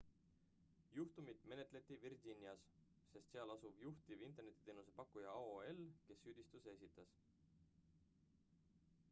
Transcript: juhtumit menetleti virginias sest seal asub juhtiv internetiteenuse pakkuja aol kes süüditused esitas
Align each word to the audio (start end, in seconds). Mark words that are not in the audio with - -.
juhtumit 0.93 1.43
menetleti 1.51 1.97
virginias 2.05 2.63
sest 3.11 3.29
seal 3.35 3.53
asub 3.57 3.77
juhtiv 3.83 4.25
internetiteenuse 4.29 4.97
pakkuja 5.01 5.37
aol 5.37 5.87
kes 6.09 6.25
süüditused 6.27 6.73
esitas 6.75 7.17